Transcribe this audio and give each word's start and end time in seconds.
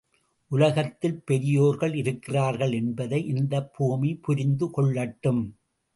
உலகத்தில் 0.51 1.21
பெரியோர்கள் 1.25 1.93
இருக்கிறார்கள் 1.95 2.71
என்பதை 2.71 3.25
இந்தப் 3.25 3.73
பூமி 3.73 4.15
புரிந்து 4.15 4.69
கொள்ளட்டும். 4.77 5.43